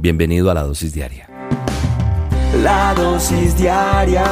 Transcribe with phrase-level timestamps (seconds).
[0.00, 1.28] Bienvenido a la dosis diaria.
[2.62, 4.24] La dosis diaria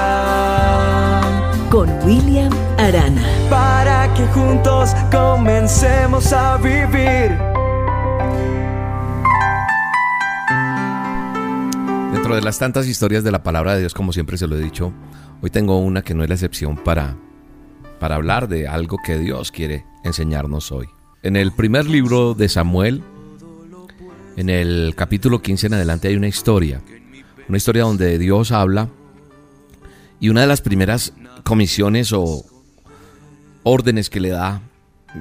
[1.70, 3.22] con William Arana.
[3.50, 7.36] Para que juntos comencemos a vivir.
[12.14, 14.62] Dentro de las tantas historias de la palabra de Dios, como siempre se lo he
[14.62, 14.94] dicho,
[15.42, 17.14] hoy tengo una que no es la excepción para,
[18.00, 20.88] para hablar de algo que Dios quiere enseñarnos hoy.
[21.22, 23.02] En el primer libro de Samuel,
[24.38, 26.80] en el capítulo 15 en adelante hay una historia,
[27.48, 28.88] una historia donde Dios habla
[30.20, 32.44] y una de las primeras comisiones o
[33.64, 34.62] órdenes que le da,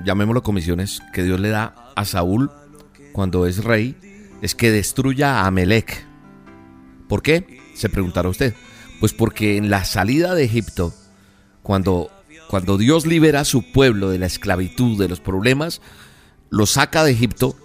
[0.05, 2.51] llamémoslo comisiones, que Dios le da a Saúl
[3.11, 3.95] cuando es rey,
[4.43, 6.05] es que destruya a Amelec.
[7.09, 7.59] ¿Por qué?
[7.73, 8.53] Se preguntará usted.
[8.99, 10.93] Pues porque en la salida de Egipto,
[11.63, 12.11] cuando,
[12.51, 15.81] cuando Dios libera a su pueblo de la esclavitud, de los problemas,
[16.51, 17.55] lo saca de Egipto,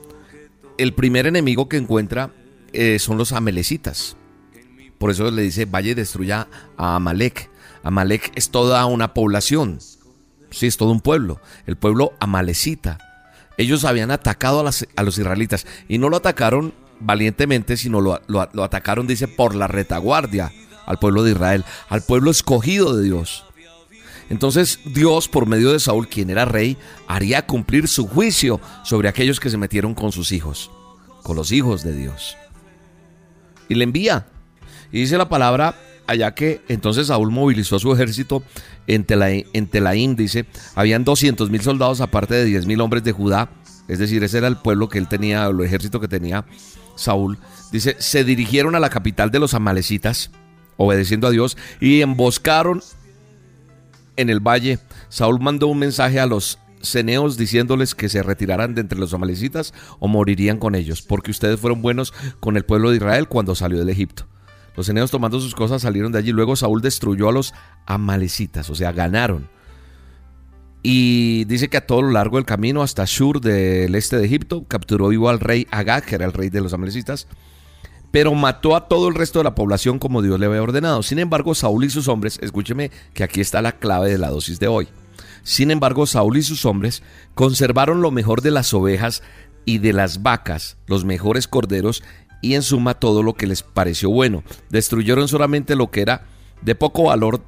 [0.79, 2.33] el primer enemigo que encuentra
[2.73, 4.17] eh, son los amelecitas.
[4.99, 7.51] Por eso le dice, vaya y destruya a Amalek.
[7.83, 9.79] Amalek es toda una población.
[10.51, 11.41] Sí, es todo un pueblo.
[11.67, 12.99] El pueblo amalecita.
[13.57, 19.29] Ellos habían atacado a, los israelitas y no lo atacaron valientemente, sino lo atacaron, dice,
[19.29, 20.53] por la retaguardia
[20.87, 23.45] al pueblo de Israel, al pueblo escogido de Dios.
[24.33, 29.39] Entonces Dios, por medio de Saúl, quien era rey, haría cumplir su juicio sobre aquellos
[29.39, 30.71] que se metieron con sus hijos,
[31.23, 32.39] con los hijos de Dios.
[33.69, 34.27] Y le envía.
[34.91, 35.75] Y dice la palabra
[36.07, 38.43] allá que entonces Saúl movilizó su ejército
[38.87, 43.51] en, Telaín, dice, habían 200 mil soldados aparte de 10 mil hombres de Judá,
[43.87, 46.47] es decir, ese era el pueblo que él tenía, el ejército que tenía
[46.97, 47.39] Saúl.
[47.71, 50.31] Dice, se dirigieron a la capital de los amalecitas,
[50.79, 52.83] obedeciendo a Dios, y emboscaron
[54.23, 54.79] en el valle,
[55.09, 59.73] Saúl mandó un mensaje a los ceneos diciéndoles que se retiraran de entre los amalecitas
[59.99, 63.79] o morirían con ellos, porque ustedes fueron buenos con el pueblo de Israel cuando salió
[63.79, 64.27] del Egipto.
[64.77, 66.33] Los ceneos tomando sus cosas salieron de allí.
[66.33, 67.53] Luego Saúl destruyó a los
[67.87, 69.49] amalecitas, o sea, ganaron.
[70.83, 74.65] Y dice que a todo lo largo del camino hasta Shur del este de Egipto
[74.67, 77.29] capturó vivo al rey Agag, que era el rey de los amalecitas,
[78.13, 81.03] pero mató a todo el resto de la población como Dios le había ordenado.
[81.03, 84.61] Sin embargo, Saúl y sus hombres, escúcheme que aquí está la clave de la dosis
[84.61, 84.89] de hoy.
[85.43, 87.03] Sin embargo, Saúl y sus hombres
[87.35, 89.23] conservaron lo mejor de las ovejas
[89.65, 92.05] y de las vacas, los mejores corderos
[92.43, 94.45] y en suma todo lo que les pareció bueno.
[94.71, 96.27] Destruyeron solamente lo que era
[96.61, 97.41] de poco valor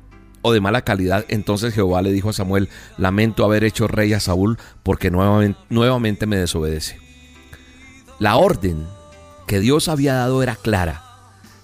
[0.42, 1.24] o de mala calidad.
[1.28, 6.36] Entonces Jehová le dijo a Samuel, lamento haber hecho rey a Saúl porque nuevamente, me
[6.36, 6.98] desobedece.
[8.18, 8.86] La orden
[9.46, 11.02] que Dios había dado era clara.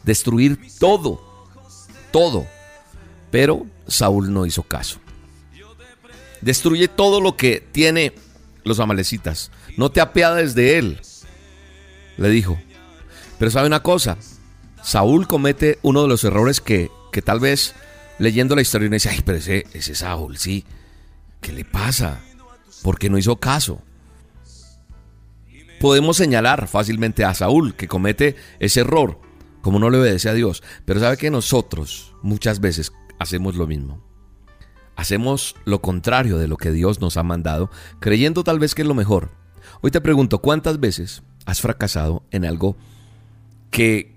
[0.03, 1.21] Destruir todo,
[2.11, 2.47] todo.
[3.31, 4.99] Pero Saúl no hizo caso.
[6.41, 8.15] Destruye todo lo que tiene
[8.65, 9.51] los amalecitas.
[9.77, 11.01] No te apiades de él,
[12.17, 12.59] le dijo.
[13.39, 14.19] Pero sabe una cosa,
[14.83, 17.75] Saúl comete uno de los errores que, que tal vez
[18.19, 20.65] leyendo la historia uno dice, ay, pero ese, ese Saúl, sí,
[21.41, 22.21] ¿qué le pasa?
[22.83, 23.83] Porque no hizo caso
[25.81, 29.19] podemos señalar fácilmente a Saúl que comete ese error,
[29.63, 30.63] como no le obedece a Dios.
[30.85, 34.05] Pero sabe que nosotros muchas veces hacemos lo mismo.
[34.95, 38.89] Hacemos lo contrario de lo que Dios nos ha mandado, creyendo tal vez que es
[38.89, 39.31] lo mejor.
[39.81, 42.77] Hoy te pregunto, ¿cuántas veces has fracasado en algo
[43.71, 44.15] que,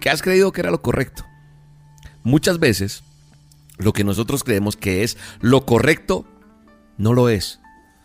[0.00, 1.26] que has creído que era lo correcto?
[2.24, 3.04] Muchas veces
[3.76, 6.24] lo que nosotros creemos que es lo correcto
[6.96, 7.60] no lo es.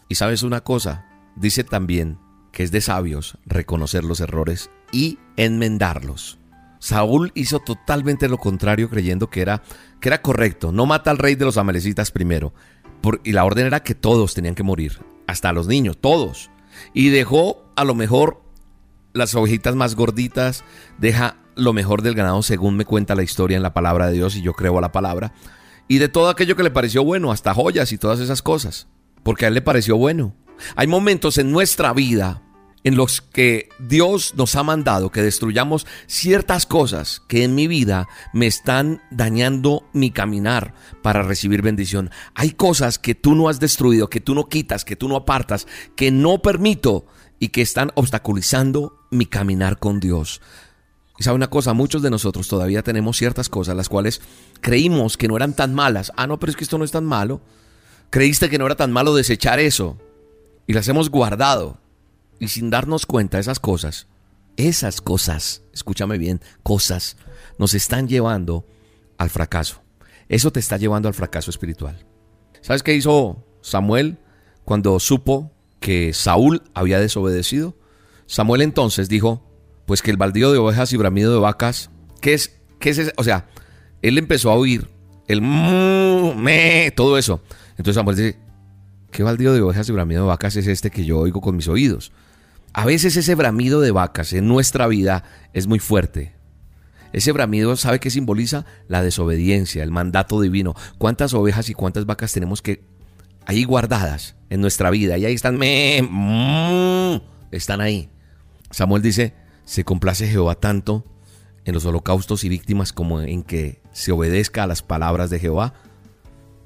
[0.10, 1.06] Y sabes una cosa,
[1.38, 2.18] dice también
[2.52, 6.38] que es de sabios reconocer los errores y enmendarlos.
[6.80, 9.62] Saúl hizo totalmente lo contrario creyendo que era,
[10.00, 10.72] que era correcto.
[10.72, 12.54] No mata al rey de los amalecitas primero.
[13.24, 15.00] y la orden era que todos tenían que morir.
[15.28, 16.50] Hasta los niños, todos.
[16.94, 18.42] Y dejó a lo mejor
[19.14, 20.64] las ovejitas más gorditas.
[20.98, 24.36] Deja lo mejor del ganado según me cuenta la historia en la palabra de Dios
[24.36, 25.34] y yo creo a la palabra.
[25.88, 28.88] Y de todo aquello que le pareció bueno, hasta joyas y todas esas cosas.
[29.22, 30.34] Porque a él le pareció bueno.
[30.76, 32.42] Hay momentos en nuestra vida
[32.84, 38.08] en los que Dios nos ha mandado que destruyamos ciertas cosas que en mi vida
[38.34, 42.10] me están dañando mi caminar para recibir bendición.
[42.34, 45.68] Hay cosas que tú no has destruido, que tú no quitas, que tú no apartas,
[45.96, 47.06] que no permito
[47.40, 50.42] y que están obstaculizando mi caminar con Dios.
[51.20, 54.22] Y sabe una cosa, muchos de nosotros todavía tenemos ciertas cosas las cuales
[54.60, 56.12] creímos que no eran tan malas.
[56.18, 57.42] Ah, no, pero es que esto no es tan malo.
[58.10, 60.00] Creíste que no era tan malo desechar eso
[60.72, 61.82] y las hemos guardado.
[62.40, 64.08] Y sin darnos cuenta esas cosas,
[64.56, 67.18] esas cosas, escúchame bien, cosas,
[67.58, 68.66] nos están llevando
[69.18, 69.82] al fracaso.
[70.30, 72.06] Eso te está llevando al fracaso espiritual.
[72.62, 74.18] ¿Sabes qué hizo Samuel
[74.64, 75.52] cuando supo
[75.82, 77.76] que Saúl había desobedecido?
[78.26, 79.46] Samuel entonces dijo,
[79.86, 81.90] pues que el baldío de ovejas y bramido de vacas,
[82.22, 82.62] ¿qué es?
[82.80, 83.14] ¿Qué es ese?
[83.18, 83.50] O sea,
[84.02, 84.90] él empezó a oír
[85.28, 87.42] el me, todo eso.
[87.72, 88.40] Entonces Samuel dice,
[89.12, 91.68] ¿qué baldío de ovejas y bramido de vacas es este que yo oigo con mis
[91.68, 92.12] oídos?
[92.74, 95.24] A veces ese bramido de vacas en nuestra vida
[95.54, 96.34] es muy fuerte.
[97.14, 98.66] Ese bramido, ¿sabe qué simboliza?
[98.88, 100.76] La desobediencia, el mandato divino.
[100.98, 102.84] ¿Cuántas ovejas y cuántas vacas tenemos que
[103.46, 105.18] ahí guardadas en nuestra vida?
[105.18, 106.00] Y ahí están, me,
[107.52, 108.10] están ahí.
[108.70, 109.34] Samuel dice,
[109.66, 111.06] se complace Jehová tanto
[111.66, 115.74] en los holocaustos y víctimas como en que se obedezca a las palabras de Jehová.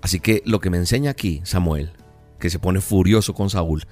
[0.02, 1.94] Así que lo que me enseña aquí Samuel,
[2.40, 3.86] que se pone furioso con Saúl,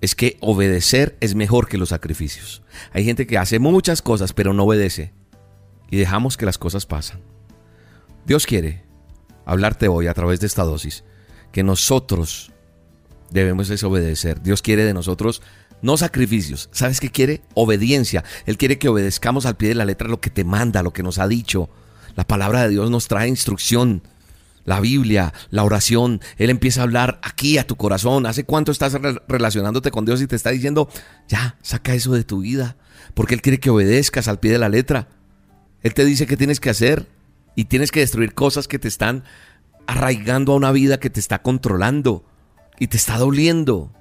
[0.00, 2.62] es que obedecer es mejor que los sacrificios.
[2.92, 5.12] Hay gente que hace muchas cosas pero no obedece
[5.90, 7.20] y dejamos que las cosas pasan.
[8.26, 8.84] Dios quiere
[9.44, 11.04] hablarte hoy a través de esta dosis
[11.52, 12.52] que nosotros
[13.30, 14.42] debemos desobedecer.
[14.42, 15.42] Dios quiere de nosotros
[15.82, 16.68] no sacrificios.
[16.72, 17.42] ¿Sabes qué quiere?
[17.54, 18.24] Obediencia.
[18.46, 21.02] Él quiere que obedezcamos al pie de la letra lo que te manda, lo que
[21.02, 21.70] nos ha dicho.
[22.16, 24.02] La palabra de Dios nos trae instrucción.
[24.64, 28.26] La Biblia, la oración, Él empieza a hablar aquí a tu corazón.
[28.26, 28.96] ¿Hace cuánto estás
[29.28, 30.88] relacionándote con Dios y te está diciendo,
[31.28, 32.76] ya, saca eso de tu vida?
[33.14, 35.08] Porque Él quiere que obedezcas al pie de la letra.
[35.82, 37.06] Él te dice qué tienes que hacer
[37.54, 39.24] y tienes que destruir cosas que te están
[39.86, 42.24] arraigando a una vida que te está controlando
[42.78, 43.92] y te está doliendo.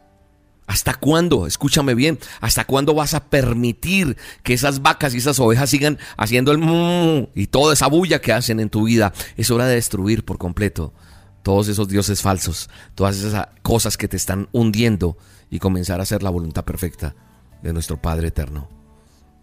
[0.69, 1.47] ¿Hasta cuándo?
[1.47, 2.19] Escúchame bien.
[2.41, 7.27] ¿Hasta cuándo vas a permitir que esas vacas y esas ovejas sigan haciendo el mmm
[7.33, 9.11] y toda esa bulla que hacen en tu vida?
[9.35, 10.93] Es hora de destruir por completo
[11.41, 15.17] todos esos dioses falsos, todas esas cosas que te están hundiendo
[15.49, 17.15] y comenzar a hacer la voluntad perfecta
[17.63, 18.69] de nuestro Padre eterno.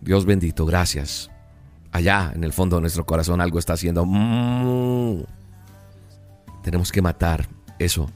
[0.01, 1.29] Dios bendito, gracias.
[1.91, 4.07] Allá en el fondo de nuestro corazón algo está haciendo.
[4.07, 5.25] mmm.
[6.63, 7.49] Tenemos que matar
[7.81, 8.13] eso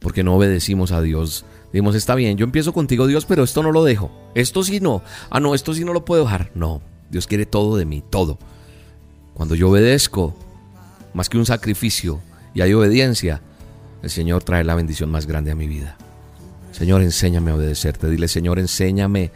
[0.00, 3.70] porque no obedecimos a Dios Dimos, está bien, yo empiezo contigo Dios, pero esto no
[3.70, 4.10] lo dejo.
[4.34, 5.02] Esto sí no.
[5.30, 6.50] Ah, no, esto sí no lo puedo dejar.
[6.54, 8.38] No, Dios quiere todo de mí, todo.
[9.34, 10.34] Cuando yo obedezco,
[11.14, 12.20] más que un sacrificio,
[12.54, 13.40] y hay obediencia,
[14.02, 15.96] el Señor trae la bendición más grande a mi vida.
[16.72, 18.08] Señor, enséñame a obedecerte.
[18.08, 19.30] Dile, Señor, enséñame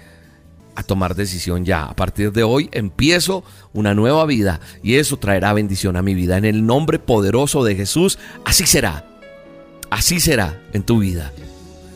[0.75, 1.85] a tomar decisión ya.
[1.85, 6.37] A partir de hoy empiezo una nueva vida y eso traerá bendición a mi vida.
[6.37, 9.05] En el nombre poderoso de Jesús, así será.
[9.91, 11.33] Así será en tu vida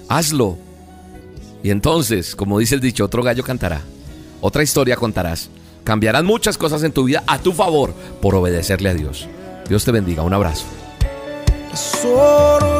[0.08, 0.58] hazlo.
[1.62, 3.82] Y entonces, como dice el dicho, otro gallo cantará,
[4.40, 5.50] otra historia contarás.
[5.84, 9.26] Cambiarán muchas cosas en tu vida a tu favor por obedecerle a Dios.
[9.68, 10.64] Dios te bendiga, un abrazo.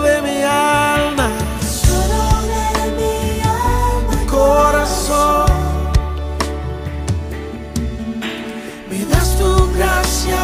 [0.03, 1.31] de mi alma,
[2.45, 5.47] de mi corazón.
[8.91, 10.39] Me das tu gracia,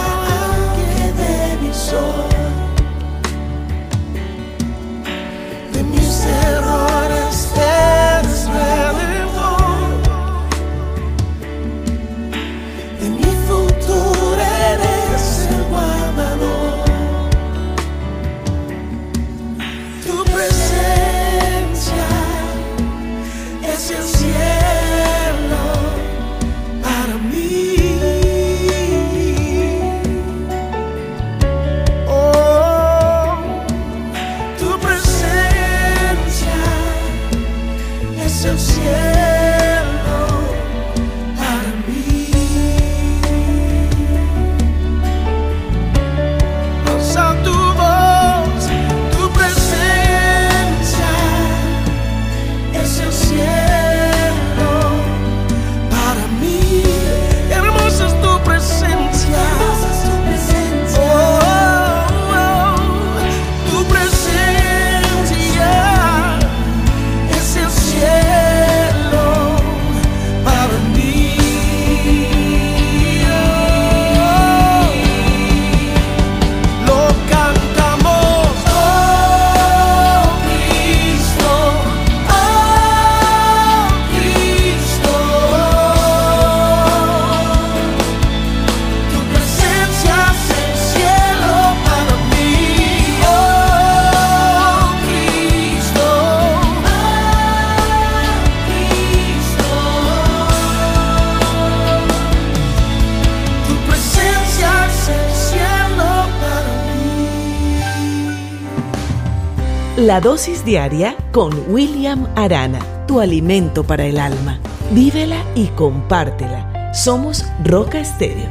[110.15, 112.79] La dosis diaria con William Arana,
[113.09, 114.61] tu alimento para el alma.
[114.93, 116.95] Vívela y compártela.
[116.95, 118.49] Somos Roca Estéreo.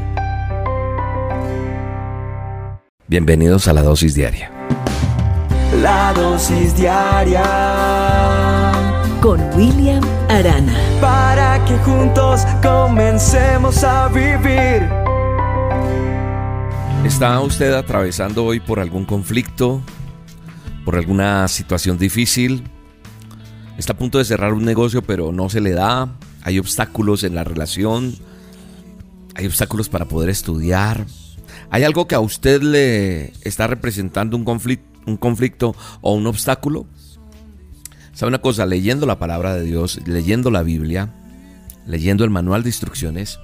[3.08, 4.52] Bienvenidos a la dosis diaria.
[5.82, 7.46] La dosis diaria
[9.22, 10.76] con William Arana.
[11.00, 14.90] Para que juntos comencemos a vivir.
[17.06, 19.82] ¿Está usted atravesando hoy por algún conflicto?
[20.86, 22.64] ¿Por alguna situación difícil?
[23.78, 26.18] ¿Está a punto de cerrar un negocio pero no se le da?
[26.44, 28.16] ¿Hay obstáculos en la relación?
[29.36, 31.06] ¿Hay obstáculos para poder estudiar?
[31.70, 36.86] ¿Hay algo que a usted le está representando un conflicto, un conflicto o un obstáculo?
[38.14, 38.66] ¿Sabe una cosa?
[38.66, 41.14] Leyendo la palabra de Dios, leyendo la Biblia,
[41.88, 43.40] leyendo el manual de instrucciones,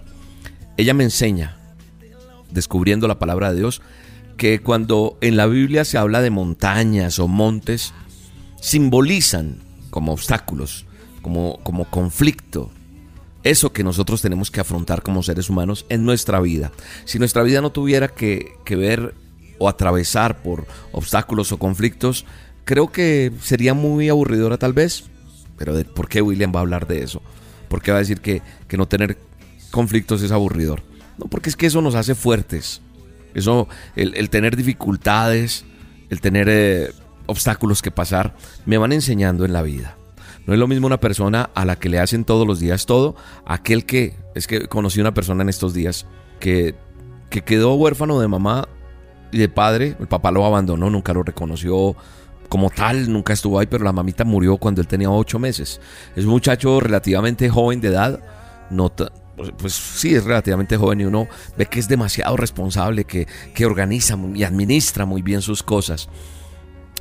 [0.77, 1.57] ella me enseña,
[2.51, 3.81] descubriendo la palabra de Dios,
[4.39, 7.93] que cuando en la Biblia se habla de montañas o montes,
[8.61, 9.57] simbolizan
[9.89, 10.85] como obstáculos,
[11.21, 12.71] como, como conflicto,
[13.43, 16.71] eso que nosotros tenemos que afrontar como seres humanos en nuestra vida.
[17.03, 19.13] Si nuestra vida no tuviera que, ver
[19.57, 22.25] o atravesar por obstáculos o conflictos,
[22.63, 25.03] creo que sería muy aburridora tal vez.
[25.57, 27.21] Pero ¿por qué William va a hablar de eso?
[27.67, 28.41] ¿Por qué va a decir que,
[28.77, 29.17] no tener
[29.69, 30.81] conflictos es aburridor?
[31.17, 32.81] No, porque es que eso nos hace fuertes.
[33.33, 35.65] Eso, el, tener dificultades,
[36.09, 36.91] el tener eh,
[37.25, 39.97] obstáculos que pasar, me van enseñando en la vida.
[40.45, 43.15] No es lo mismo una persona a la que le hacen todos los días todo,
[43.45, 46.07] aquel que, es que conocí una persona en estos días
[46.39, 46.75] que,
[47.29, 48.67] que quedó huérfano de mamá
[49.31, 51.95] y de padre, el papá lo abandonó, nunca lo reconoció
[52.49, 55.79] como tal, nunca estuvo ahí, pero la mamita murió cuando él tenía ocho meses.
[56.15, 58.19] Es un muchacho relativamente joven de edad,
[58.71, 58.91] no
[59.57, 61.27] pues sí, es relativamente joven y uno
[61.57, 66.09] ve que es demasiado responsable, que, que organiza y administra muy bien sus cosas.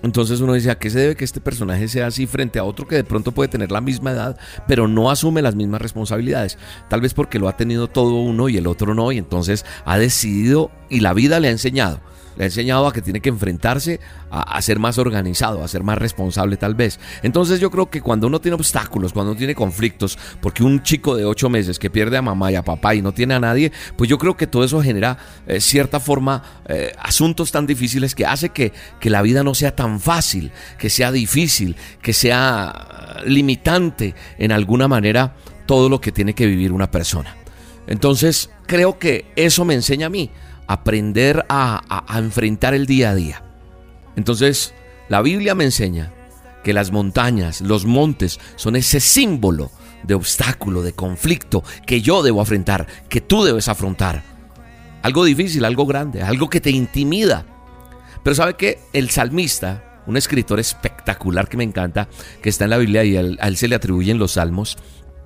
[0.02, 2.86] Entonces uno dice, ¿a qué se debe que este personaje sea así frente a otro
[2.86, 6.56] que de pronto puede tener la misma edad, pero no asume las mismas responsabilidades?
[6.88, 9.98] Tal vez porque lo ha tenido todo uno y el otro no, y entonces ha
[9.98, 12.00] decidido y la vida le ha enseñado
[12.38, 13.98] le ha enseñado a que tiene que enfrentarse
[14.30, 17.00] a, ser más organizado, a ser más responsable tal vez.
[17.22, 21.16] Entonces yo creo que cuando uno tiene obstáculos, cuando uno tiene conflictos, porque un chico
[21.16, 23.72] de ocho meses que pierde a mamá y a papá y no tiene a nadie,
[23.96, 25.18] pues yo creo que todo eso genera
[25.48, 29.74] eh, cierta forma eh, asuntos tan difíciles que hace que, que la vida no sea
[29.74, 35.34] tan fácil, que sea difícil, que sea limitante en alguna manera
[35.66, 37.34] todo lo que tiene que vivir una persona.
[37.88, 40.30] Entonces creo que eso me enseña a mí
[40.68, 43.42] aprender a, enfrentar el día a día.
[44.14, 44.74] Entonces,
[45.08, 46.12] la Biblia me enseña
[46.62, 49.72] que las montañas, los montes, son ese símbolo
[50.04, 54.22] de obstáculo, de conflicto que yo debo afrontar, que tú debes afrontar.
[55.02, 57.46] Algo difícil, algo grande, algo que te intimida.
[58.22, 62.08] Pero sabe que el salmista, un escritor espectacular que me encanta,
[62.42, 64.76] que está en la Biblia y a él se le atribuyen los salmos,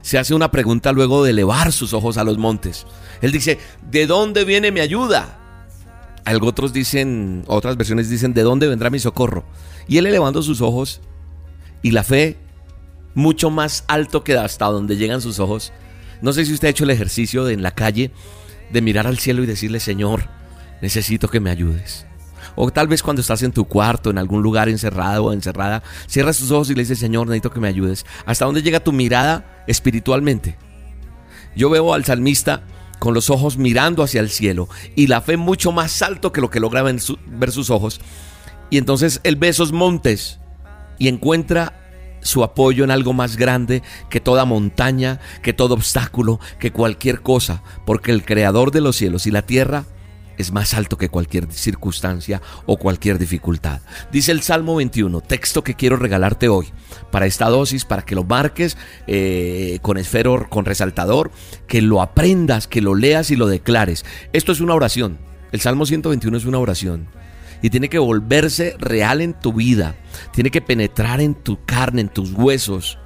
[0.02, 2.86] se hace una pregunta luego de elevar sus ojos a los montes.
[3.20, 3.58] Él dice,
[3.90, 5.38] ¿de dónde viene mi ayuda?
[6.24, 9.44] Algo otros dicen, otras versiones dicen, ¿de dónde vendrá mi socorro?
[9.88, 11.00] Y él elevando sus ojos
[11.82, 12.36] y la fe
[13.14, 15.72] mucho más alto que hasta donde llegan sus ojos.
[16.20, 18.10] No sé si usted ha hecho el ejercicio de en la calle
[18.72, 20.28] de mirar al cielo y decirle, Señor,
[20.80, 22.06] necesito que me ayudes.
[22.54, 26.38] O tal vez cuando estás en tu cuarto, en algún lugar encerrado o encerrada, cierras
[26.38, 28.04] tus ojos y le dices, Señor, necesito que me ayudes.
[28.26, 30.56] ¿Hasta dónde llega tu mirada espiritualmente?
[31.54, 32.62] Yo veo al salmista
[32.98, 36.50] con los ojos mirando hacia el cielo y la fe mucho más alto que lo
[36.50, 38.00] que logra ver sus ojos.
[38.70, 40.38] Y entonces él ve esos montes
[40.98, 41.74] y encuentra
[42.20, 47.62] su apoyo en algo más grande que toda montaña, que todo obstáculo, que cualquier cosa,
[47.84, 49.84] porque el creador de los cielos y la tierra
[50.38, 53.80] es más alto que cualquier circunstancia o cualquier dificultad.
[54.10, 56.68] Dice el Salmo 21, texto que quiero regalarte hoy
[57.10, 61.30] para esta dosis, para que lo marques eh, con esfero, con resaltador,
[61.66, 64.04] que lo aprendas, que lo leas y lo declares.
[64.32, 65.18] Esto es una oración.
[65.52, 67.08] El Salmo 121 es una oración.
[67.60, 69.94] Y tiene que volverse real en tu vida.
[70.32, 72.98] Tiene que penetrar en tu carne, en tus huesos.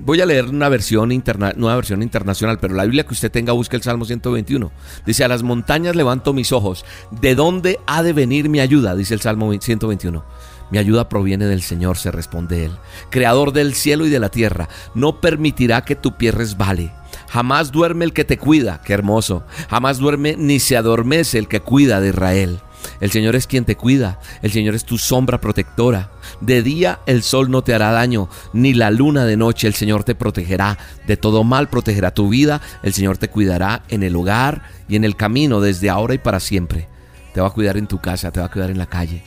[0.00, 3.52] Voy a leer una versión interna, nueva versión internacional, pero la Biblia que usted tenga
[3.52, 4.70] busque el Salmo 121.
[5.04, 6.84] Dice, a las montañas levanto mis ojos.
[7.10, 8.94] ¿De dónde ha de venir mi ayuda?
[8.94, 10.24] Dice el Salmo 121.
[10.70, 12.72] Mi ayuda proviene del Señor, se responde él.
[13.10, 16.92] Creador del cielo y de la tierra, no permitirá que tu pie resbale.
[17.28, 19.44] Jamás duerme el que te cuida, qué hermoso.
[19.68, 22.60] Jamás duerme ni se adormece el que cuida de Israel.
[23.00, 26.10] El Señor es quien te cuida, el Señor es tu sombra protectora.
[26.40, 30.04] De día el sol no te hará daño, ni la luna de noche el Señor
[30.04, 30.78] te protegerá.
[31.06, 35.04] De todo mal protegerá tu vida, el Señor te cuidará en el hogar y en
[35.04, 36.88] el camino desde ahora y para siempre.
[37.34, 39.22] Te va a cuidar en tu casa, te va a cuidar en la calle,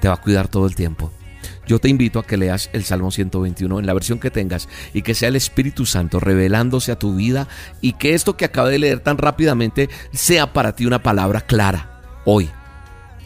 [0.00, 1.12] te va a cuidar todo el tiempo.
[1.66, 5.02] Yo te invito a que leas el Salmo 121 en la versión que tengas y
[5.02, 7.48] que sea el Espíritu Santo revelándose a tu vida
[7.80, 12.02] y que esto que acabo de leer tan rápidamente sea para ti una palabra clara
[12.24, 12.50] hoy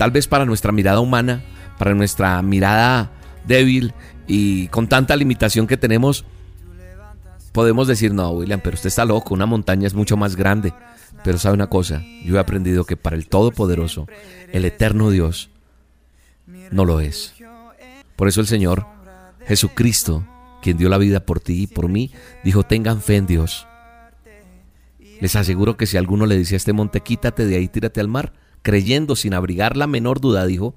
[0.01, 1.43] Tal vez para nuestra mirada humana,
[1.79, 3.11] para nuestra mirada
[3.47, 3.93] débil
[4.27, 6.25] y con tanta limitación que tenemos,
[7.53, 10.73] Podemos decir, no, William, pero usted está loco, una montaña es mucho más grande.
[11.23, 14.07] Pero sabe una cosa, yo he aprendido que para el Todopoderoso,
[14.53, 15.51] el eterno Dios,
[16.71, 17.35] no lo es.
[18.17, 18.87] Por eso el Señor,
[19.47, 20.25] Jesucristo,
[20.63, 22.11] quien dio la vida por ti y por mí,
[22.43, 23.67] dijo, tengan fe en Dios.
[25.21, 28.09] Les aseguro que si alguno le dice a este monte, quítate de ahí, tírate al
[28.09, 30.75] mar, creyendo sin abrigar la menor duda, dijo,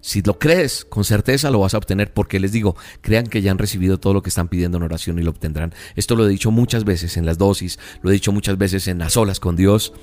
[0.00, 3.50] si lo crees, con certeza lo vas a obtener, porque les digo, crean que ya
[3.50, 5.72] han recibido todo lo que están pidiendo en oración y lo obtendrán.
[5.96, 8.98] Esto lo he dicho muchas veces en las dosis, lo he dicho muchas veces en
[8.98, 9.94] las olas con Dios,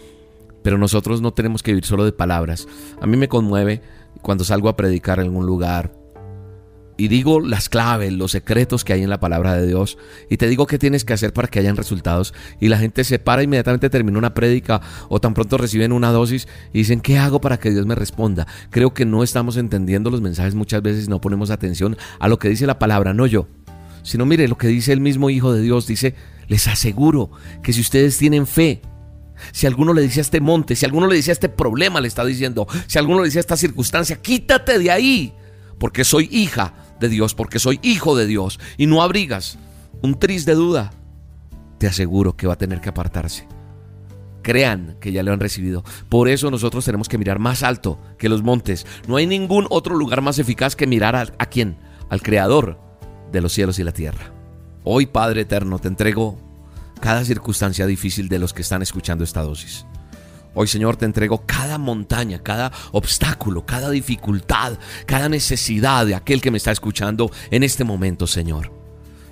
[0.63, 2.67] pero nosotros no tenemos que vivir solo de palabras.
[3.00, 3.83] A mí me conmueve
[4.24, 6.00] cuando salgo a predicar en algún lugar
[7.01, 9.98] y digo las claves, los secretos que hay en la palabra de Dios
[10.29, 13.17] y te digo qué tienes que hacer para que hayan resultados y la gente se
[13.17, 17.41] para inmediatamente termina una prédica o tan pronto reciben una dosis y dicen ¿qué hago
[17.41, 18.46] para que Dios me responda?
[18.70, 22.50] Creo que no estamos entendiendo los mensajes muchas veces no ponemos atención a lo que
[22.50, 23.48] dice la palabra, no yo,
[24.03, 26.13] sino mire lo que dice el mismo Hijo de Dios, dice,
[26.50, 27.31] les aseguro
[27.63, 28.84] que si ustedes tienen fe,
[29.53, 32.08] si alguno le dice a este monte, si alguno le dice a este problema, le
[32.08, 35.34] está diciendo, si alguno le dice a esta circunstancia, quítate de ahí,
[35.79, 39.58] porque soy hija de Dios, porque soy hijo de Dios, y no abrigas
[40.01, 40.91] un tris de duda,
[41.77, 43.48] te aseguro que va a tener que apartarse.
[44.41, 45.84] Crean que ya le han recibido.
[46.10, 48.88] Por eso nosotros tenemos que mirar más alto que los montes.
[49.08, 51.77] No hay ningún otro lugar más eficaz que mirar a, a quién,
[52.10, 52.79] al Creador
[53.31, 54.34] de los cielos y la tierra.
[54.84, 56.39] Hoy, Padre Eterno, te entrego
[57.00, 59.86] cada circunstancia difícil de los que están escuchando esta dosis.
[60.53, 64.74] Hoy Señor te entrego cada montaña, cada obstáculo, cada dificultad,
[65.05, 68.72] cada necesidad de aquel que me está escuchando en este momento, Señor.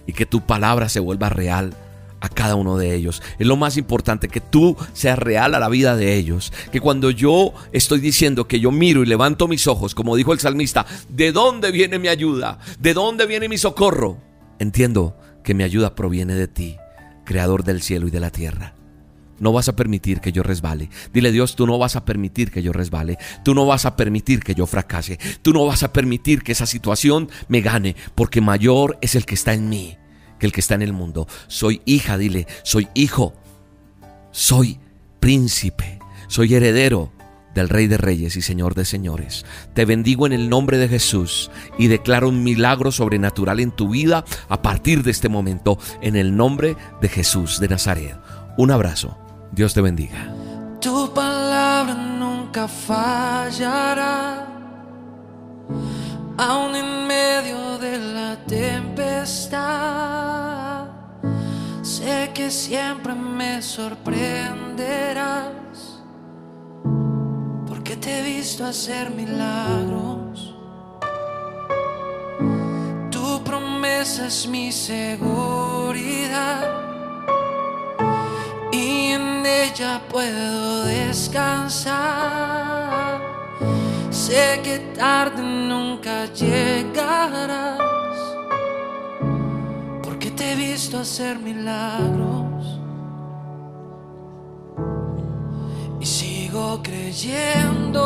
[0.07, 1.73] Y que tu palabra se vuelva real
[2.21, 3.21] a cada uno de ellos.
[3.37, 6.53] Es lo más importante, que tú seas real a la vida de ellos.
[6.71, 10.39] Que cuando yo estoy diciendo que yo miro y levanto mis ojos, como dijo el
[10.39, 12.59] salmista, ¿de dónde viene mi ayuda?
[12.79, 14.17] ¿De dónde viene mi socorro?
[14.57, 16.77] Entiendo que mi ayuda proviene de ti,
[17.25, 18.78] creador del cielo y de la tierra.
[19.39, 20.89] No vas a permitir que yo resbale.
[21.13, 23.17] Dile Dios, tú no vas a permitir que yo resbale.
[23.43, 25.19] Tú no vas a permitir que yo fracase.
[25.41, 29.35] Tú no vas a permitir que esa situación me gane, porque mayor es el que
[29.35, 29.97] está en mí
[30.39, 31.27] que el que está en el mundo.
[31.47, 33.33] Soy hija, dile, soy hijo.
[34.31, 34.79] Soy
[35.19, 35.99] príncipe.
[36.27, 37.11] Soy heredero
[37.53, 39.45] del Rey de Reyes y Señor de Señores.
[39.73, 44.23] Te bendigo en el nombre de Jesús y declaro un milagro sobrenatural en tu vida
[44.47, 48.15] a partir de este momento, en el nombre de Jesús de Nazaret.
[48.57, 49.17] Un abrazo.
[49.51, 50.33] Dios te bendiga.
[50.79, 54.45] Tu palabra nunca fallará,
[56.37, 59.59] aun en medio de la tempestad.
[61.81, 65.51] Sé que siempre me sorprenderás,
[67.67, 70.55] porque te he visto hacer milagros.
[73.11, 75.69] Tu promesa es mi seguridad
[78.89, 81.99] en ella puedo descansar.
[84.09, 87.79] Sé que tarde nunca llegarás,
[90.03, 92.79] porque te he visto hacer milagros
[95.99, 98.05] y sigo creyendo.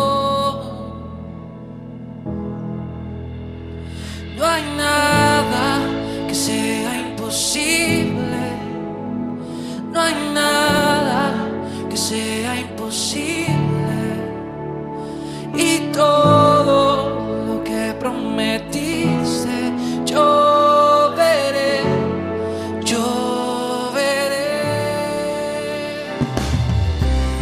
[4.38, 5.03] No hay nada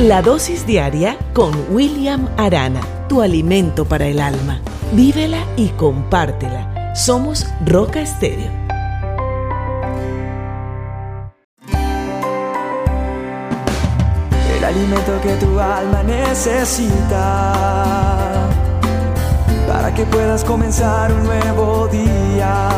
[0.02, 4.60] La dosis diaria con William Arana, tu alimento para el alma.
[4.94, 6.96] Vívela y compártela.
[6.96, 8.50] Somos Roca Estéreo.
[14.58, 17.54] el alimento que tu alma necesita
[19.68, 22.70] para que puedas comenzar un nuevo día.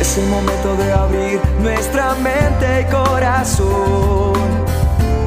[0.00, 4.59] Es el momento de abrir nuestra mente y corazón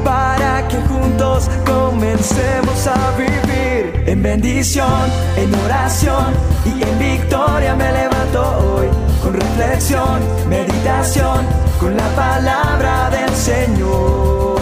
[0.04, 8.42] para que juntos comencemos a vivir en bendición, en oración y en victoria me levanto
[8.58, 8.88] hoy
[9.22, 11.46] con reflexión, meditación,
[11.80, 14.60] con la palabra del Señor.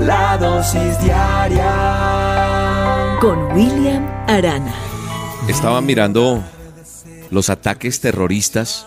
[0.00, 1.72] La dosis diaria
[3.20, 4.74] Con William Arana.
[5.48, 6.42] Estaba mirando
[7.30, 8.86] los ataques terroristas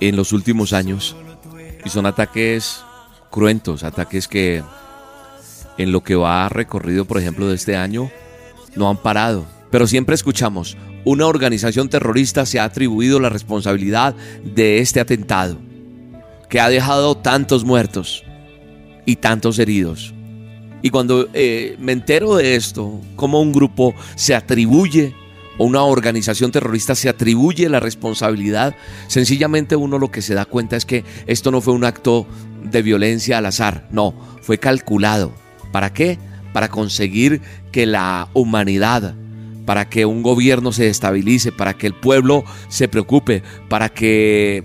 [0.00, 1.16] en los últimos años
[1.84, 2.84] y son ataques
[3.30, 4.62] cruentos, ataques que
[5.76, 8.10] en lo que va recorrido, por ejemplo, de este año,
[8.74, 9.46] no han parado.
[9.70, 14.14] Pero siempre escuchamos una organización terrorista se ha atribuido la responsabilidad
[14.44, 15.56] de este atentado,
[16.50, 18.24] que ha dejado tantos muertos
[19.06, 20.12] y tantos heridos.
[20.82, 25.14] Y cuando eh, me entero de esto, cómo un grupo se atribuye
[25.58, 28.76] una organización terrorista se atribuye la responsabilidad,
[29.08, 32.26] sencillamente uno lo que se da cuenta es que esto no fue un acto
[32.62, 35.32] de violencia al azar, no, fue calculado.
[35.72, 36.18] ¿Para qué?
[36.52, 37.42] Para conseguir
[37.72, 39.14] que la humanidad,
[39.66, 44.64] para que un gobierno se estabilice, para que el pueblo se preocupe, para que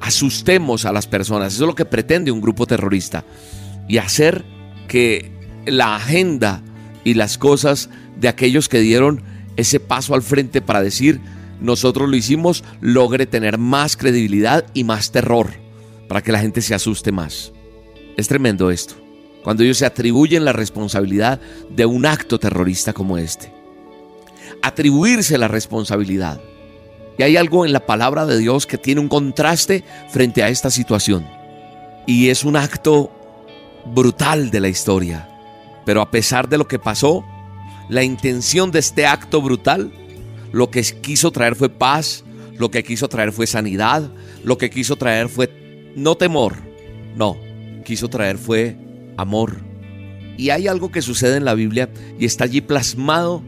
[0.00, 1.54] asustemos a las personas.
[1.54, 3.24] Eso es lo que pretende un grupo terrorista.
[3.88, 4.44] Y hacer
[4.88, 5.32] que
[5.66, 6.62] la agenda
[7.04, 9.22] y las cosas de aquellos que dieron
[9.56, 11.20] ese paso al frente para decir,
[11.60, 15.50] nosotros lo hicimos, logre tener más credibilidad y más terror,
[16.08, 17.52] para que la gente se asuste más.
[18.16, 18.94] Es tremendo esto,
[19.44, 23.52] cuando ellos se atribuyen la responsabilidad de un acto terrorista como este.
[24.62, 26.40] Atribuirse la responsabilidad.
[27.18, 30.70] Y hay algo en la palabra de Dios que tiene un contraste frente a esta
[30.70, 31.26] situación.
[32.06, 33.10] Y es un acto
[33.86, 35.28] brutal de la historia.
[35.84, 37.24] Pero a pesar de lo que pasó,
[37.88, 39.92] la intención de este acto brutal,
[40.52, 42.24] lo que quiso traer fue paz,
[42.58, 44.10] lo que quiso traer fue sanidad,
[44.44, 46.56] lo que quiso traer fue no temor,
[47.16, 47.36] no,
[47.84, 48.76] quiso traer fue
[49.16, 49.60] amor.
[50.36, 53.42] Y hay algo que sucede en la Biblia y está allí plasmado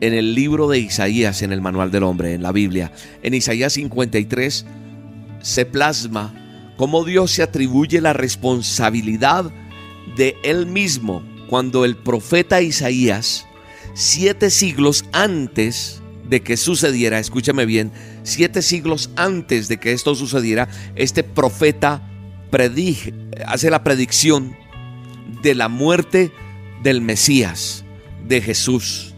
[0.00, 2.92] en el libro de Isaías, en el manual del hombre, en la Biblia.
[3.22, 4.66] En Isaías 53
[5.42, 9.50] se plasma cómo Dios se atribuye la responsabilidad
[10.16, 13.46] de él mismo cuando el profeta Isaías
[13.94, 20.68] siete siglos antes de que sucediera, escúchame bien, siete siglos antes de que esto sucediera,
[20.94, 22.08] este profeta
[22.50, 23.14] predije,
[23.46, 24.56] hace la predicción
[25.42, 26.32] de la muerte
[26.82, 27.84] del Mesías,
[28.26, 29.14] de Jesús,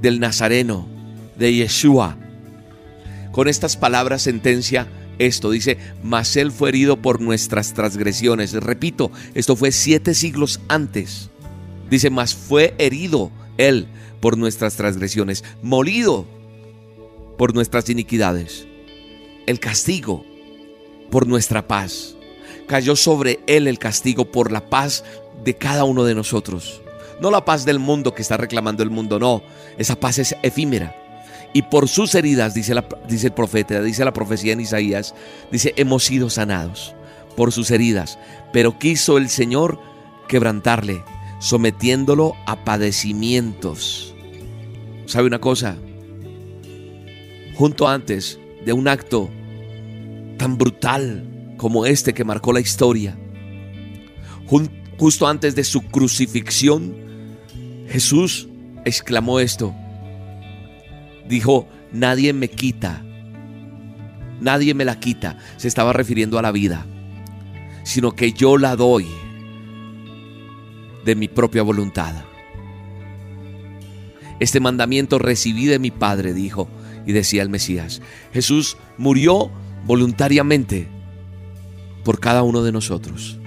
[0.00, 0.88] del Nazareno,
[1.36, 2.16] de Yeshua.
[3.32, 8.52] Con estas palabras sentencia esto, dice, mas él fue herido por nuestras transgresiones.
[8.54, 11.28] Repito, esto fue siete siglos antes.
[11.90, 13.30] Dice, mas fue herido
[13.68, 13.88] él
[14.20, 16.26] por nuestras transgresiones, molido
[17.38, 18.66] por nuestras iniquidades.
[19.46, 20.24] El castigo
[21.10, 22.16] por nuestra paz.
[22.66, 25.04] Cayó sobre Él el castigo por la paz
[25.44, 26.80] de cada uno de nosotros.
[27.20, 29.42] No la paz del mundo que está reclamando el mundo, no.
[29.76, 30.96] Esa paz es efímera.
[31.52, 35.14] Y por sus heridas, dice, el profeta, dice la profecía en Isaías,
[35.50, 36.94] dice, hemos sido sanados
[37.36, 38.18] por sus heridas.
[38.52, 39.80] Pero quiso el Señor
[40.28, 41.02] quebrantarle
[41.40, 44.14] sometiéndolo a padecimientos.
[45.06, 45.76] ¿Sabe una cosa?
[47.56, 49.28] Junto antes de un acto
[50.36, 53.18] tan brutal como este que marcó la historia,
[54.98, 56.94] justo antes de su crucifixión,
[57.88, 58.48] Jesús
[58.84, 59.74] exclamó esto.
[61.28, 63.02] Dijo, nadie me quita,
[64.40, 65.38] nadie me la quita.
[65.56, 66.86] Se estaba refiriendo a la vida,
[67.82, 69.06] sino que yo la doy
[71.04, 72.24] de mi propia voluntad.
[74.38, 76.68] Este mandamiento recibí de mi Padre, dijo,
[77.06, 78.00] y decía el Mesías.
[78.32, 79.50] Jesús murió
[79.84, 80.88] voluntariamente
[82.04, 83.38] por cada uno de nosotros.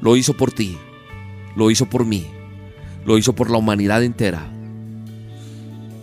[0.00, 0.76] Lo hizo por ti,
[1.56, 2.26] lo hizo por mí,
[3.04, 4.52] lo hizo por la humanidad entera.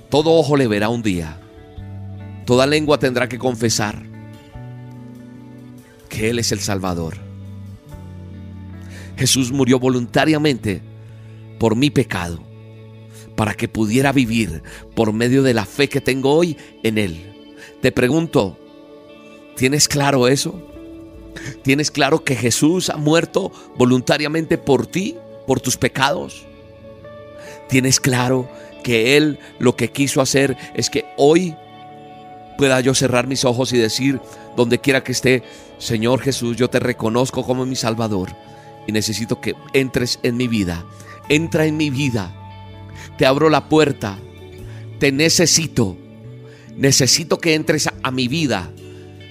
[0.10, 1.39] Todo ojo le verá un día,
[2.45, 4.04] toda lengua tendrá que confesar
[6.10, 7.22] que Él es el Salvador.
[9.23, 10.81] Jesús murió voluntariamente
[11.57, 12.43] por mi pecado,
[13.38, 14.62] para que pudiera vivir
[14.95, 17.33] por medio de la fe que tengo hoy en Él.
[17.81, 18.57] Te pregunto,
[19.55, 20.62] ¿tienes claro eso?
[21.62, 25.15] ¿Tienes claro que Jesús ha muerto voluntariamente por ti,
[25.47, 26.45] por tus pecados?
[27.69, 28.49] ¿Tienes claro
[28.83, 31.55] que Él lo que quiso hacer es que hoy
[32.57, 34.19] pueda yo cerrar mis ojos y decir,
[34.57, 35.43] donde quiera que esté,
[35.77, 38.36] Señor Jesús, yo te reconozco como mi Salvador
[38.88, 40.86] y necesito que entres en mi vida.
[41.30, 42.36] Entra en mi vida.
[43.17, 44.17] Te abro la puerta.
[45.00, 45.98] Te necesito.
[46.76, 48.72] Necesito que entres a, mi vida.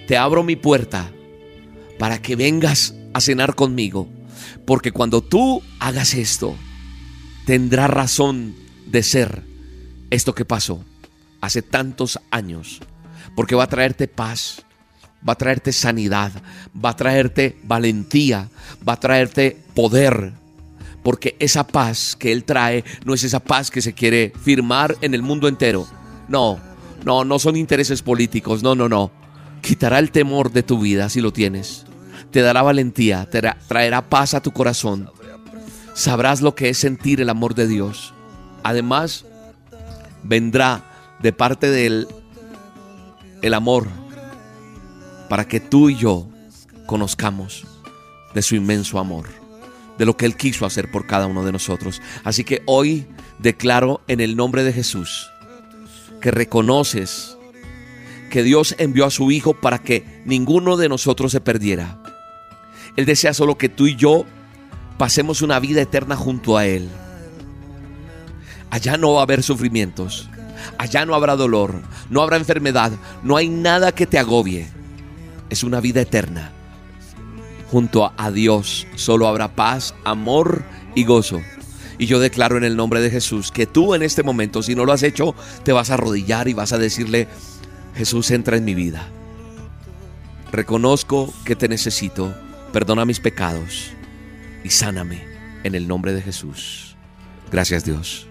[0.06, 1.10] Te abro mi puerta
[1.98, 4.08] para que vengas a cenar conmigo.
[4.64, 6.56] Porque cuando tú hagas esto,
[7.46, 8.54] tendrá razón
[8.86, 9.42] de ser
[10.10, 10.84] esto que pasó
[11.40, 12.80] hace tantos años.
[13.34, 14.64] Porque va a traerte paz,
[15.26, 16.32] va a traerte sanidad,
[16.72, 18.48] va a traerte valentía,
[18.86, 20.32] va a traerte poder.
[21.02, 25.14] Porque esa paz que Él trae no es esa paz que se quiere firmar en
[25.14, 25.86] el mundo entero.
[26.28, 26.60] No,
[27.04, 29.10] no, no son intereses políticos, no, no, no.
[29.60, 31.84] Quitará el temor de tu vida si lo tienes.
[32.30, 35.10] Te dará valentía, te traerá paz a tu corazón.
[35.94, 38.14] Sabrás lo que es sentir el amor de Dios.
[38.62, 39.26] Además,
[40.22, 40.84] vendrá
[41.20, 42.08] de parte del
[43.42, 43.88] el amor
[45.32, 46.28] para que tú y yo
[46.84, 47.64] conozcamos
[48.34, 49.30] de su inmenso amor,
[49.96, 52.02] de lo que Él quiso hacer por cada uno de nosotros.
[52.22, 53.06] Así que hoy
[53.38, 55.30] declaro en el nombre de Jesús
[56.20, 57.38] que reconoces
[58.28, 61.98] que Dios envió a su Hijo para que ninguno de nosotros se perdiera.
[62.96, 64.26] Él desea solo que tú y yo
[64.98, 66.90] pasemos una vida eterna junto a Él.
[68.68, 70.28] Allá no va a haber sufrimientos,
[70.76, 72.92] allá no habrá dolor, no habrá enfermedad,
[73.22, 74.81] no hay nada que te agobie.
[75.52, 76.50] Es una vida eterna.
[77.70, 81.42] Junto a Dios solo habrá paz, amor y gozo.
[81.98, 84.86] Y yo declaro en el nombre de Jesús que tú en este momento, si no
[84.86, 87.28] lo has hecho, te vas a arrodillar y vas a decirle,
[87.94, 89.06] Jesús entra en mi vida.
[90.50, 92.34] Reconozco que te necesito,
[92.72, 93.90] perdona mis pecados
[94.64, 95.22] y sáname
[95.64, 96.96] en el nombre de Jesús.
[97.50, 98.26] Gracias Dios.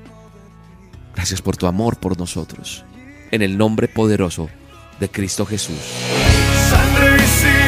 [1.13, 2.83] Gracias por tu amor por nosotros.
[3.29, 4.49] En el nombre poderoso
[4.99, 5.77] de Cristo Jesús.
[7.01, 7.60] Father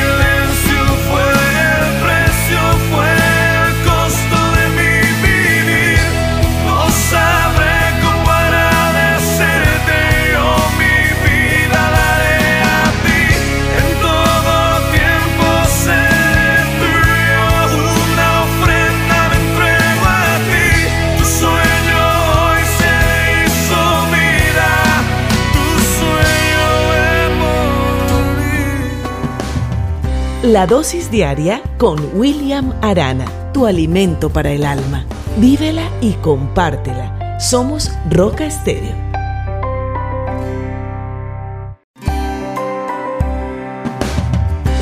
[30.54, 35.04] La dosis diaria con William Arana, tu alimento para el alma.
[35.38, 37.39] Vívela y compártela.
[37.39, 38.94] Somos Roca Estéreo.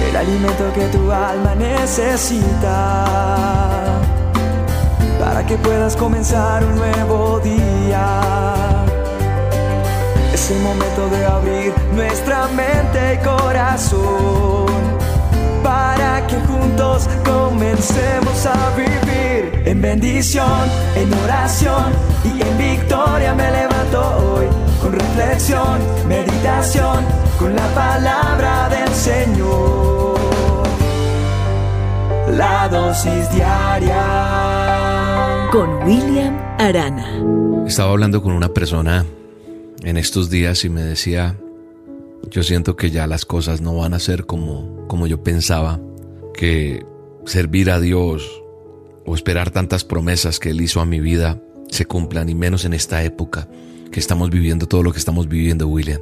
[0.10, 3.06] El alimento que tu alma necesita
[5.22, 8.84] para que puedas comenzar un nuevo día.
[10.34, 15.01] Es el momento de abrir nuestra mente y corazón
[15.72, 20.64] para que juntos comencemos a vivir en bendición,
[20.96, 21.94] en oración
[22.26, 24.48] y en victoria me levanto hoy
[24.82, 25.80] con reflexión,
[26.10, 27.06] meditación,
[27.40, 30.20] con la palabra del Señor.
[32.36, 34.04] La dosis diaria
[35.52, 37.08] con William Arana.
[37.66, 39.06] Estaba hablando con una persona
[39.84, 41.38] en estos días y me decía,
[42.30, 45.80] yo siento que ya las cosas no van a ser como, como yo pensaba,
[46.34, 46.86] que
[47.26, 48.30] servir a Dios
[49.06, 52.74] o esperar tantas promesas que Él hizo a mi vida se cumplan, y menos en
[52.74, 53.48] esta época
[53.92, 56.02] que estamos viviendo todo lo que estamos viviendo, William.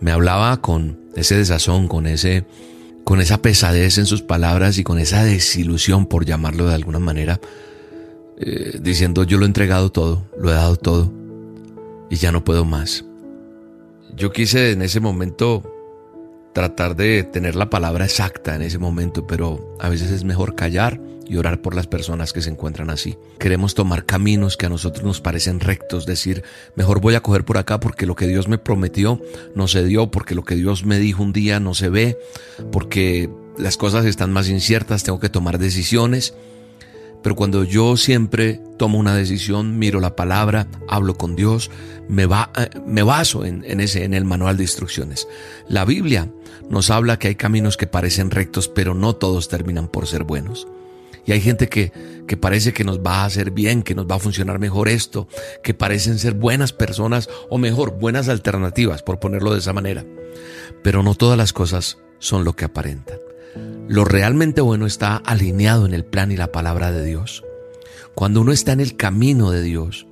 [0.00, 2.46] Me hablaba con ese desazón, con ese
[3.04, 7.40] con esa pesadez en sus palabras y con esa desilusión, por llamarlo de alguna manera,
[8.38, 11.12] eh, diciendo yo lo he entregado todo, lo he dado todo
[12.08, 13.04] y ya no puedo más.
[14.16, 15.62] Yo quise en ese momento
[16.52, 21.00] tratar de tener la palabra exacta en ese momento, pero a veces es mejor callar
[21.30, 23.16] y orar por las personas que se encuentran así.
[23.38, 26.42] Queremos tomar caminos que a nosotros nos parecen rectos, decir,
[26.74, 29.22] mejor voy a coger por acá porque lo que Dios me prometió
[29.54, 32.18] no se dio, porque lo que Dios me dijo un día no se ve,
[32.72, 36.34] porque las cosas están más inciertas, tengo que tomar decisiones.
[37.22, 41.70] Pero cuando yo siempre tomo una decisión, miro la palabra, hablo con Dios,
[42.08, 45.28] me, va, eh, me baso en, ese, en el manual de instrucciones.
[45.68, 46.30] La Biblia
[46.68, 50.66] nos habla que hay caminos que parecen rectos, pero no todos terminan por ser buenos.
[51.26, 51.92] Y hay gente que,
[52.26, 55.28] que parece que nos va a hacer bien, que nos va a funcionar mejor esto,
[55.62, 60.04] que parecen ser buenas personas o mejor, buenas alternativas, por ponerlo de esa manera.
[60.82, 63.18] Pero no todas las cosas son lo que aparentan.
[63.90, 67.42] Lo realmente bueno está alineado en el plan y la palabra de Dios.
[68.14, 70.06] Cuando uno está en el camino de Dios,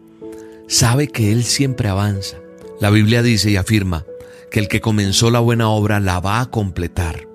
[0.67, 2.39] sabe que Él siempre avanza.
[2.81, 4.05] La Biblia dice y afirma
[4.51, 7.29] que el que comenzó la buena obra la va a completar.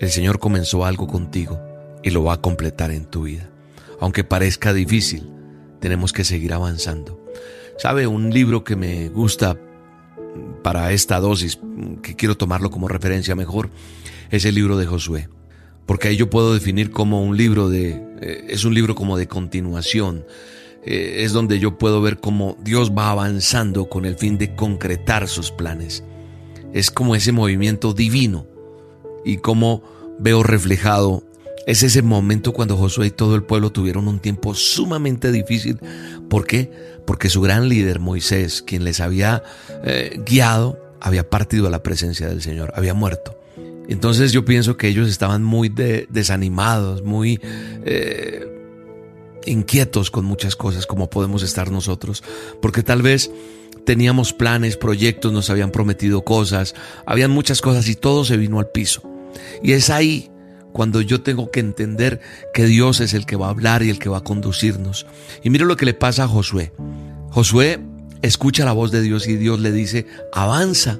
[0.00, 1.60] El Señor comenzó algo contigo
[2.02, 3.50] y lo va a completar en tu vida.
[4.00, 5.28] Aunque parezca difícil,
[5.80, 7.22] tenemos que seguir avanzando.
[7.76, 8.06] ¿Sabe?
[8.06, 9.58] Un libro que me gusta
[10.62, 11.58] para esta dosis,
[12.00, 13.68] que quiero tomarlo como referencia mejor,
[14.30, 15.28] es el libro de Josué.
[15.86, 19.28] Porque ahí yo puedo definir como un libro de, eh, es un libro como de
[19.28, 20.24] continuación.
[20.84, 25.28] Eh, es donde yo puedo ver cómo Dios va avanzando con el fin de concretar
[25.28, 26.04] sus planes.
[26.72, 28.46] Es como ese movimiento divino
[29.24, 29.82] y cómo
[30.18, 31.24] veo reflejado
[31.66, 35.78] es ese momento cuando Josué y todo el pueblo tuvieron un tiempo sumamente difícil.
[36.28, 36.70] ¿Por qué?
[37.06, 39.42] Porque su gran líder, Moisés, quien les había
[39.84, 43.38] eh, guiado, había partido a la presencia del Señor, había muerto.
[43.88, 47.40] Entonces yo pienso que ellos estaban muy desanimados, muy
[47.84, 48.46] eh,
[49.46, 52.22] inquietos con muchas cosas como podemos estar nosotros,
[52.62, 53.30] porque tal vez
[53.84, 56.74] teníamos planes, proyectos, nos habían prometido cosas,
[57.06, 59.02] habían muchas cosas y todo se vino al piso.
[59.62, 60.30] Y es ahí
[60.72, 62.20] cuando yo tengo que entender
[62.52, 65.06] que Dios es el que va a hablar y el que va a conducirnos.
[65.42, 66.72] Y mire lo que le pasa a Josué.
[67.30, 67.80] Josué
[68.22, 70.98] escucha la voz de Dios y Dios le dice, avanza,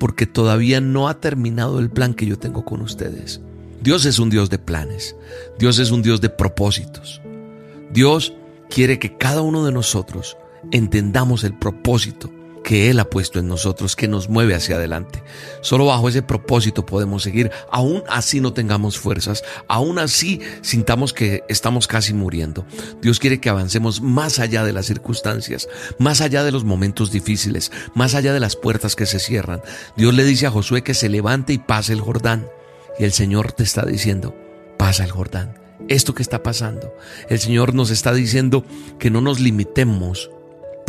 [0.00, 3.40] porque todavía no ha terminado el plan que yo tengo con ustedes.
[3.82, 5.14] Dios es un Dios de planes,
[5.58, 7.20] Dios es un Dios de propósitos.
[7.92, 8.32] Dios
[8.70, 10.36] quiere que cada uno de nosotros
[10.72, 12.32] entendamos el propósito
[12.62, 15.22] que Él ha puesto en nosotros, que nos mueve hacia adelante.
[15.60, 21.44] Solo bajo ese propósito podemos seguir, aún así no tengamos fuerzas, aún así sintamos que
[21.48, 22.66] estamos casi muriendo.
[23.00, 25.68] Dios quiere que avancemos más allá de las circunstancias,
[25.98, 29.62] más allá de los momentos difíciles, más allá de las puertas que se cierran.
[29.96, 32.48] Dios le dice a Josué que se levante y pase el Jordán.
[32.98, 34.36] Y el Señor te está diciendo,
[34.76, 35.58] pasa el Jordán.
[35.88, 36.94] Esto que está pasando,
[37.28, 38.64] el Señor nos está diciendo
[38.98, 40.30] que no nos limitemos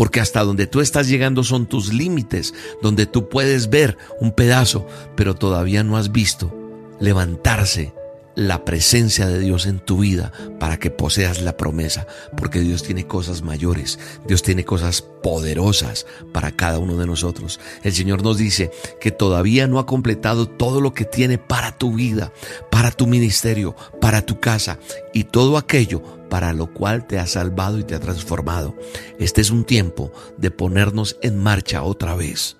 [0.01, 4.87] porque hasta donde tú estás llegando son tus límites, donde tú puedes ver un pedazo,
[5.15, 6.51] pero todavía no has visto
[6.99, 7.93] levantarse
[8.35, 13.07] la presencia de Dios en tu vida para que poseas la promesa, porque Dios tiene
[13.07, 17.59] cosas mayores, Dios tiene cosas poderosas para cada uno de nosotros.
[17.83, 21.93] El Señor nos dice que todavía no ha completado todo lo que tiene para tu
[21.93, 22.31] vida,
[22.69, 24.79] para tu ministerio, para tu casa
[25.13, 28.73] y todo aquello para lo cual te ha salvado y te ha transformado.
[29.19, 32.55] Este es un tiempo de ponernos en marcha otra vez.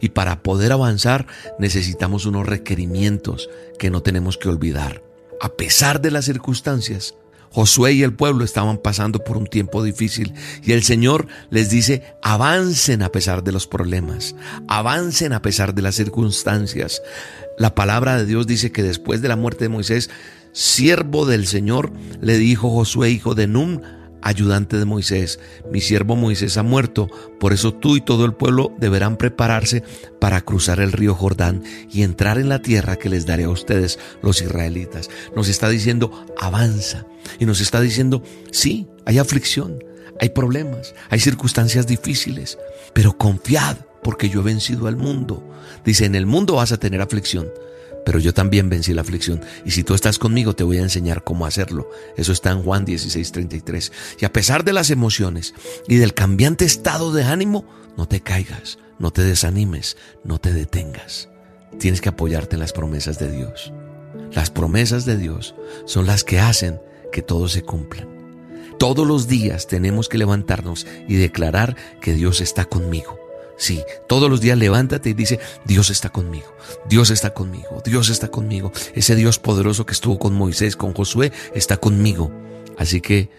[0.00, 1.26] Y para poder avanzar
[1.58, 5.07] necesitamos unos requerimientos que no tenemos que olvidar.
[5.40, 7.14] A pesar de las circunstancias,
[7.50, 12.02] Josué y el pueblo estaban pasando por un tiempo difícil y el Señor les dice,
[12.22, 14.34] avancen a pesar de los problemas,
[14.68, 17.02] avancen a pesar de las circunstancias.
[17.56, 20.10] La palabra de Dios dice que después de la muerte de Moisés,
[20.52, 23.82] siervo del Señor, le dijo Josué, hijo de Nun,
[24.22, 28.74] ayudante de Moisés, mi siervo Moisés ha muerto, por eso tú y todo el pueblo
[28.78, 29.82] deberán prepararse
[30.20, 33.98] para cruzar el río Jordán y entrar en la tierra que les daré a ustedes,
[34.22, 35.10] los israelitas.
[35.34, 37.06] Nos está diciendo, avanza.
[37.38, 39.82] Y nos está diciendo, sí, hay aflicción,
[40.20, 42.58] hay problemas, hay circunstancias difíciles,
[42.92, 45.44] pero confiad porque yo he vencido al mundo.
[45.84, 47.48] Dice, en el mundo vas a tener aflicción,
[48.04, 49.40] pero yo también vencí la aflicción.
[49.64, 51.90] Y si tú estás conmigo, te voy a enseñar cómo hacerlo.
[52.16, 53.92] Eso está en Juan 16:33.
[54.20, 55.54] Y a pesar de las emociones
[55.86, 57.64] y del cambiante estado de ánimo,
[57.96, 61.28] no te caigas, no te desanimes, no te detengas.
[61.78, 63.72] Tienes que apoyarte en las promesas de Dios.
[64.32, 66.80] Las promesas de Dios son las que hacen
[67.12, 68.06] que todo se cumpla.
[68.78, 73.27] Todos los días tenemos que levantarnos y declarar que Dios está conmigo
[73.58, 76.46] Sí, todos los días levántate y dice, Dios está conmigo,
[76.88, 78.72] Dios está conmigo, Dios está conmigo.
[78.94, 82.30] Ese Dios poderoso que estuvo con Moisés, con Josué, está conmigo.
[82.78, 83.30] Así que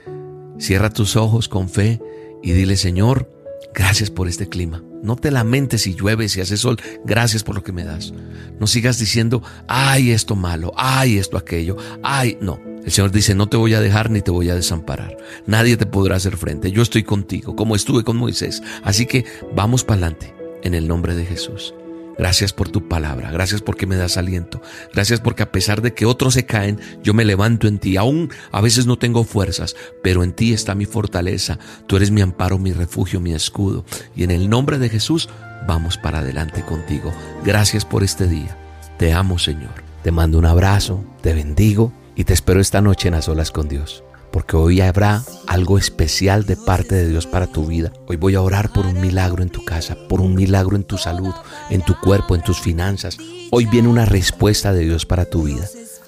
[0.60, 2.01] cierra tus ojos con fe
[2.43, 3.32] y dile, Señor,
[3.73, 4.84] gracias por este clima.
[5.01, 8.13] No te lamentes si llueve, si hace sol, gracias por lo que me das.
[8.60, 12.68] No sigas diciendo, ay, esto malo, ay, esto aquello, ay, no.
[12.85, 15.17] El Señor dice, no te voy a dejar ni te voy a desamparar.
[15.45, 16.71] Nadie te podrá hacer frente.
[16.71, 18.63] Yo estoy contigo, como estuve con Moisés.
[18.83, 21.73] Así que vamos para adelante, en el nombre de Jesús.
[22.17, 24.61] Gracias por tu palabra, gracias porque me das aliento,
[24.93, 27.95] gracias porque a pesar de que otros se caen, yo me levanto en ti.
[27.95, 31.59] Aún a veces no tengo fuerzas, pero en ti está mi fortaleza.
[31.87, 33.85] Tú eres mi amparo, mi refugio, mi escudo.
[34.17, 35.29] Y en el nombre de Jesús,
[35.65, 37.13] vamos para adelante contigo.
[37.45, 38.57] Gracias por este día.
[38.97, 39.71] Te amo, Señor.
[40.03, 43.69] Te mando un abrazo, te bendigo y te espero esta noche en las solas con
[43.69, 47.93] Dios, porque hoy habrá algo especial de parte de Dios para tu vida.
[48.08, 50.97] Hoy voy a orar por un milagro en tu casa, por un milagro en tu
[50.97, 51.34] salud,
[51.69, 53.17] en tu cuerpo, en tus finanzas.
[53.51, 55.65] Hoy viene una respuesta de Dios para tu vida.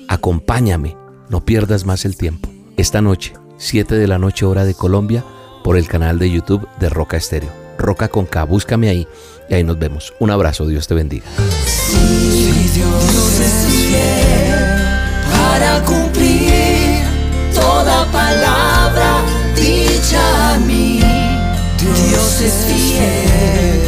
[0.09, 0.97] Acompáñame,
[1.29, 2.49] no pierdas más el tiempo.
[2.75, 5.23] Esta noche, 7 de la noche hora de Colombia,
[5.63, 7.51] por el canal de YouTube de Roca Estéreo.
[7.77, 9.07] Roca con K, búscame ahí
[9.49, 10.13] y ahí nos vemos.
[10.19, 11.23] Un abrazo, Dios te bendiga.
[15.51, 17.03] Para cumplir
[17.53, 19.21] toda palabra
[19.53, 21.01] dicha a mí.
[21.77, 23.79] Dios es fiel,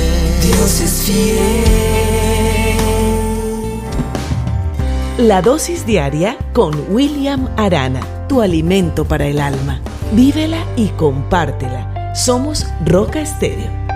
[0.41, 1.63] Dios es fiel.
[5.17, 9.79] La dosis diaria con William Arana, tu alimento para el alma.
[10.11, 12.13] Vívela y compártela.
[12.13, 13.92] Somos Roca Estéreo.